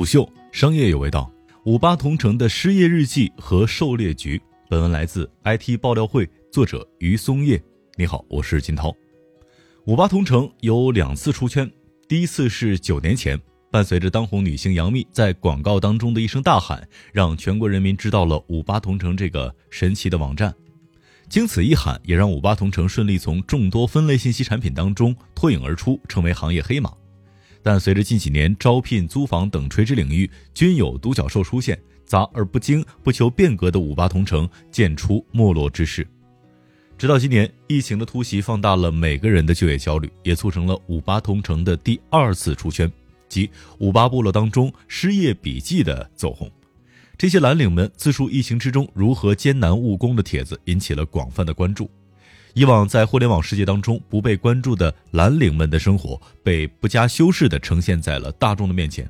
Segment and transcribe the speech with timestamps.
[0.00, 1.30] 虎嗅商业有味道，
[1.64, 4.40] 五八同城的失业日记和狩猎局。
[4.66, 7.62] 本文来自 IT 爆料会，作者于松叶。
[7.96, 8.96] 你好，我是金涛。
[9.84, 11.70] 五八同城有两次出圈，
[12.08, 13.38] 第一次是九年前，
[13.70, 20.54] 伴随着当红女星杨幂在广告当中的一声大喊，让全国人民知道了五八同城这个神奇的网站。
[21.28, 26.90] 经此一喊，也让五八同城顺利从众多分类信息产品当中脱颖而出，成为行业黑马。
[27.62, 36.06] 但随着近几年招聘、租房等垂直领域均有独角兽出现，杂而不精、不求变革的五八同城渐出没落之势。
[36.96, 42.90] 直到今年，疫情的突袭放大了每个人的就业焦虑，也促成了五八同城的第二次出圈，
[43.28, 43.48] 即
[43.78, 46.50] 五八部落当中失业笔记的走红。
[47.16, 51.90] 这些蓝领们自述疫情之中如何艰难务工的帖子，引起了广泛的关注。
[52.54, 59.08] 以往在互联网世界当中不被关注的蓝领们的生活，被不加修饰地呈现在了大众的面前。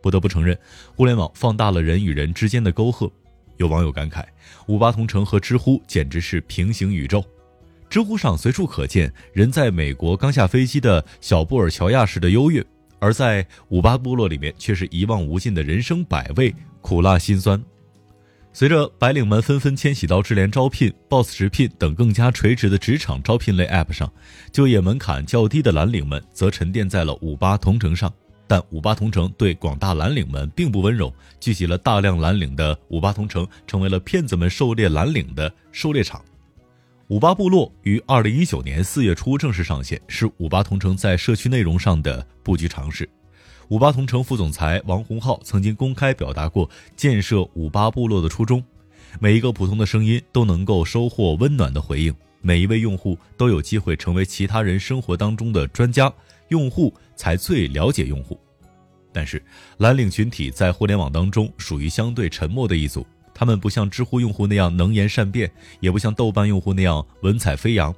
[0.00, 0.58] 不得不承认，
[0.94, 3.10] 互联网放大了人与人之间的沟壑。
[3.58, 4.24] 有网友感慨
[4.66, 7.24] ：“五八同城和知乎简直是平行宇宙。”
[7.88, 12.64] 知乎上随处可见人在美国刚下飞机的小布尔乔亚式的优越，
[12.98, 17.62] 而在五八部落里面却是一望无尽的人生百味、苦辣辛酸。
[18.54, 24.12] 随着白领们纷纷迁徙到智联招聘、Boss 直聘等更加垂直的职场招聘类 App 上，
[24.52, 28.12] 就业门槛较低的蓝领们则沉淀在了五八同城上。
[28.46, 36.22] 但五八同城对广大蓝领们并不温柔，聚集了大量蓝领的五八同城成为了骗子们狩猎蓝领的狩猎场。
[37.08, 43.08] 五八部落于二零一九年四月初正式上线，是五八同城在社区内容上的布局尝试。
[43.72, 48.62] 五八同城副总裁王洪浩曾经公开表达过建设五八部落的初衷：
[49.18, 56.12] 每一个普通的声音都能够收获温暖的回应，每一位用户都有机会成为其他人生活当中的专家，
[56.48, 58.38] 用户才最了解用户。
[59.10, 59.42] 但是，
[59.78, 65.50] 蓝领群体在互联网当中属于相对沉默的一组，他们不像知乎用户那样能言善辩，
[65.80, 67.94] 也不像豆瓣用户那样文采飞扬。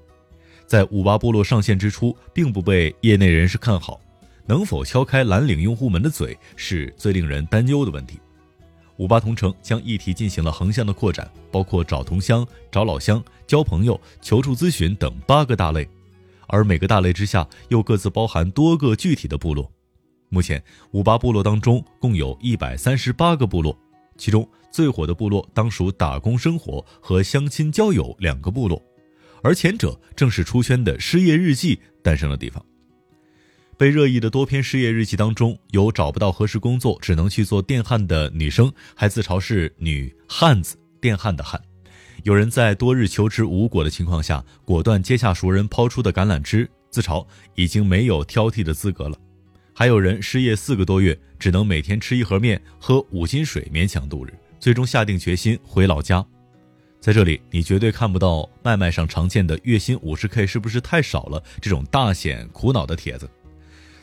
[0.69, 4.01] 在五八部落上线之初，并不被业内人士看好。
[4.47, 8.19] 能否敲开蓝领用户们的嘴，是最令人担忧的问题。
[8.97, 15.89] 五八同城将议题进行了横向的扩展，包括找同乡、找老乡、交朋友、求助咨询等八个大类，
[16.47, 19.69] 而每个大类之下又各自包含多个具体的部落。
[20.29, 20.63] 目前，
[20.93, 23.77] 五八部落当中共有一百三十八个部落，
[24.17, 28.81] 其中最火的部落当属打工生活和相亲交友两个部落，
[29.43, 32.65] 而前者正是出圈的失业日记诞生的地方。
[33.77, 41.59] 被热议的多篇失业日记当中，有找不到合适工作，只能去做电焊的女生，还自嘲是女汉子，电焊的焊；
[42.23, 47.27] 有人在多日求职无果的情况下，果断接下熟人抛出的橄榄枝，自嘲
[47.57, 49.17] 已经没有挑剔的资格了；
[49.75, 56.25] 还有人失业四个多月，只能每天吃一盒面，喝五斤水勉强度日，最终下定决心回老家。
[57.01, 63.29] 在这里，你绝对看不到麦麦上常见的月薪五十 K 是不是太少了这种大显苦恼的帖子。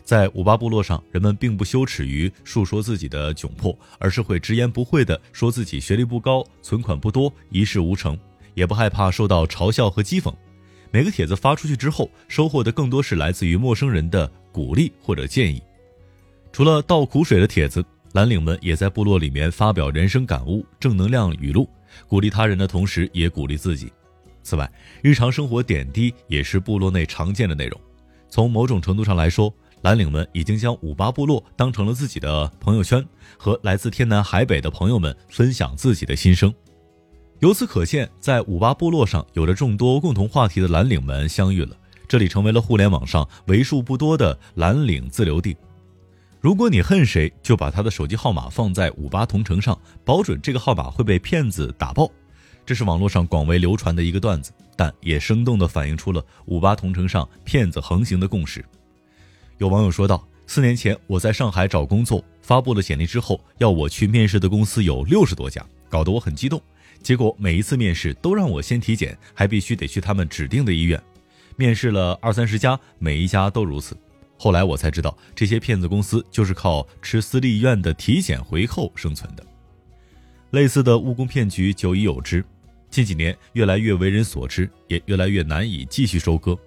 [0.04, 8.18] 在五八部落上，人们并不羞耻于述说自己的窘迫，而是会直言不讳地说自己学历不高、存款不多、一事无成，
[8.54, 10.34] 也不害怕受到嘲笑和讥讽。
[10.92, 15.62] 每个帖子发出去之后，收获的更多是来自于陌生人的鼓励或者建议。
[16.52, 21.70] 除了倒苦水的帖子，蓝领们也在部落里面发表人生感悟、正能量语录，
[22.08, 23.90] 鼓励他人的同时也鼓励自己。
[24.44, 24.70] 此外，
[25.02, 27.80] 日常生活点滴也是部落内常见的内容。
[28.28, 33.04] 从某种程度上来说，蓝领们已经将五八部落当成了自己的朋友圈，
[33.38, 36.54] 和来自天南海北的朋友们分享自己的心声。
[37.40, 41.76] 由此可见，在五八部落上有着众多共同话题的蓝领们相遇了，
[42.08, 45.58] 这里成为了互联网上为数不多的蓝领自留地。
[46.40, 49.76] 如果你恨谁，就把他的手机号码放在五八同城上，
[50.06, 52.08] 保准这个号码会被骗子打爆。
[52.64, 58.64] 这是网络上广为流传的一个段子，但也生动地反映出了五八同城上骗子横行的共识。
[59.62, 66.60] 有网友说道：“四年前我在上海找工作，发布了简历之后，要我去面试的公司有六十多家，搞得我很激动。
[67.04, 71.00] 结果每一次面试都让我先体检，还必须得去他们指定的医院。
[71.58, 73.96] 面试了二三十家，每一家都如此。
[74.36, 79.46] 后来我才知道，这些骗子公司就是靠吃私立医院的体检回扣生存的。
[80.50, 82.44] 类似的务工骗局久已有之，
[82.90, 86.58] 近几年越来越为人所知，也越来越难以继续收割。”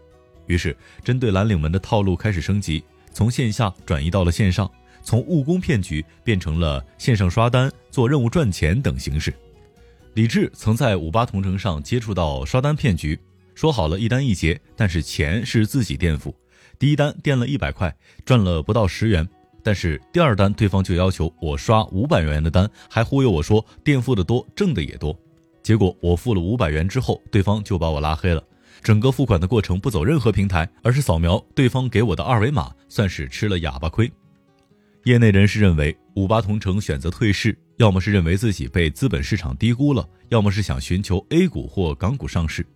[0.47, 2.83] 于是，针对蓝领们的套路开始升级，
[3.13, 4.71] 从线下转移到了线上，
[5.03, 9.33] 从务工骗局变成了线上刷单、做任务赚钱等形式。
[10.15, 13.19] 李志曾在五八同城上接触到刷单骗局，
[13.55, 16.35] 说好了一单一结，但是钱是自己垫付，
[16.79, 17.95] 第一单垫了一百块，
[18.25, 19.29] 赚了不到十元，
[19.63, 25.19] 但是第二单对方就要求我刷五百元的单，还忽悠我说垫付的多，挣的也多。
[25.63, 28.41] 结果我付了五百元之后，对方就把我拉黑了。
[28.83, 34.11] 整个付款的过程不走任何平台，而是扫描对方给我的二维码，算是吃了哑巴亏。
[35.05, 42.67] 业内人士认为，五八同城选择退市，要么是认为自己被资本市场低估了，要么是想寻求 A 股或港股上市。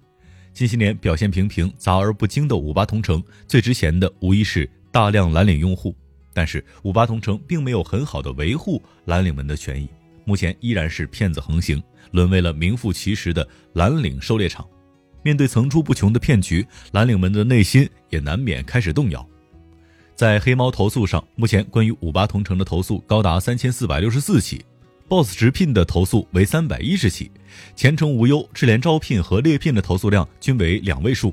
[0.52, 5.94] 近些年表现平平、杂而不精的五八同城，最值钱的无疑是大量蓝领用户。
[6.34, 9.88] 但是五八同城并没有很好的维护蓝领们的权益，
[10.24, 14.66] 目前依然是骗子横行，沦为了名副其实的蓝领狩猎场。
[15.22, 19.26] 面对层出不穷的骗局，蓝领们的内心也难免开始动摇。
[20.14, 24.64] 在黑猫投诉上，目前关于五八同城的投诉高达三千四百六十四起
[25.08, 27.30] ，Boss 直聘的投诉为三百一十起，
[27.76, 31.32] 前程无忧、智联招聘和猎聘的投诉量均为两位数。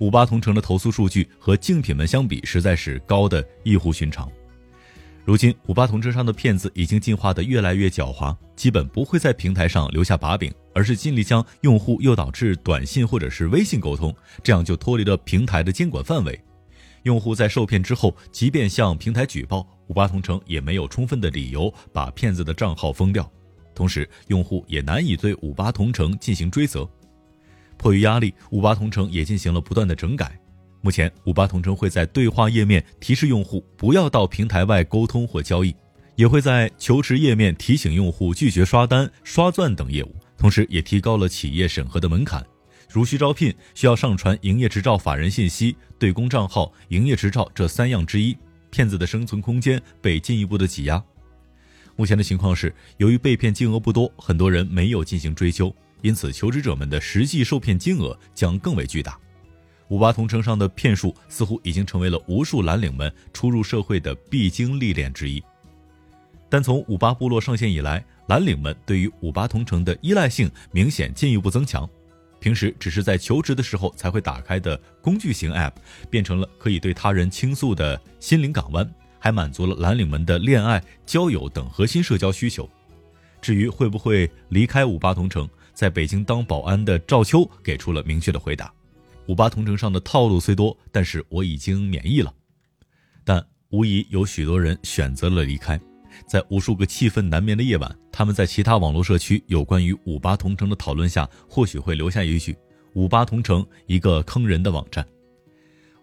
[0.00, 4.30] 五八同城的投诉数据和竞品们相比，实在是高的异乎寻常。
[5.24, 16.38] 如今，五八同城上的骗子已经进化的越来越狡猾，基本不会在平台上留下把柄，而是尽力将用户诱导至短信或者是微信沟通，这样就脱离了平台的监管范围。
[17.04, 23.26] 用户在受骗之后，即便向平台举报，五八同城也没有充分的理由把骗子的账号封掉，
[23.74, 26.86] 同时用户也难以对五八同城进行追责。
[27.78, 30.38] 迫于压力，五八同城也进行了不断的整改。
[30.82, 35.74] 目前，五八同城会在对话页面提示用户不要到平台外沟通或交易，
[36.16, 42.44] 也会在求职页面提醒用户拒绝刷单、刷钻等业务，同时也提高了企业审核的门槛。
[42.88, 48.36] 如需招聘，需要上传营业执照、法人信息、对公账号、营业执照这三样之一，
[48.70, 51.02] 骗子的生存空间被进一步的挤压。
[51.96, 59.18] 目前的情况是，由于被骗金额不多，很多人没有进行追究，因此求职者们的实际受骗金额将更为巨大。
[59.88, 65.42] 五八同城上的骗术似乎已经成为了无数蓝领们初入社会的必经历练之一。
[66.48, 71.88] 但从五八部落上线以来，蓝领们对于五八同城的依赖性明显进一步增强。
[72.38, 75.72] 平时只是在求职的时候才会打开的工具型 App，
[76.10, 78.88] 变成了可以对他人倾诉的心灵港湾，
[79.18, 82.68] 还满足了蓝领们的恋爱、交友等核心社交需求。
[83.40, 88.72] 至于会不会离开五八同城，在北京当保安的赵秋给出了明确的回答：
[89.26, 92.32] 五八同城上的套路虽多，但是我已经免疫了。
[93.24, 95.80] 但无疑有许多人选择了离开。
[96.26, 102.56] 在无数个气愤难眠的夜晚，他们在其他网络社区有关于五八同城的讨论下，或许会留下一句
[102.94, 105.06] ：“五八同城，一个坑人的网站。”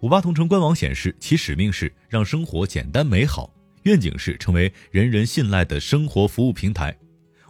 [0.02, 6.94] 五八同城官网显示，其使命是让生活简单美好，愿景是成为人人信赖的生活服务平台。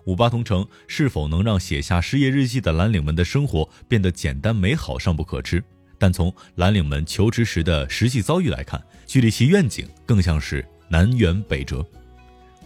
[0.06, 5.64] 五八同城是否能让写下失业日记的蓝领们的生活变得简单美好，尚不可知。
[5.98, 11.86] 但从蓝领们求职时的实际遭遇来看，距离其愿景更像是南辕北辙。